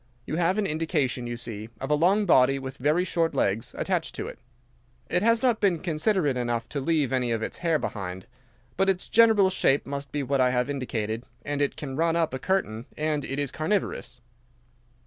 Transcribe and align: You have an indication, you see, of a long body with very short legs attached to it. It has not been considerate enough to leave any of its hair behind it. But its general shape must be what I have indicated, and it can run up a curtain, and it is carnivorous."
You 0.25 0.37
have 0.37 0.57
an 0.57 0.65
indication, 0.65 1.27
you 1.27 1.37
see, 1.37 1.69
of 1.79 1.91
a 1.91 1.93
long 1.93 2.25
body 2.25 2.57
with 2.57 2.77
very 2.77 3.03
short 3.05 3.35
legs 3.35 3.75
attached 3.77 4.15
to 4.15 4.25
it. 4.25 4.39
It 5.11 5.21
has 5.21 5.43
not 5.43 5.61
been 5.61 5.77
considerate 5.77 6.37
enough 6.37 6.67
to 6.69 6.79
leave 6.79 7.13
any 7.13 7.31
of 7.31 7.43
its 7.43 7.59
hair 7.59 7.77
behind 7.77 8.23
it. 8.23 8.29
But 8.77 8.89
its 8.89 9.07
general 9.07 9.51
shape 9.51 9.85
must 9.85 10.11
be 10.11 10.23
what 10.23 10.41
I 10.41 10.49
have 10.49 10.71
indicated, 10.71 11.23
and 11.45 11.61
it 11.61 11.75
can 11.75 11.95
run 11.97 12.15
up 12.15 12.33
a 12.33 12.39
curtain, 12.39 12.87
and 12.97 13.23
it 13.23 13.37
is 13.37 13.51
carnivorous." 13.51 14.21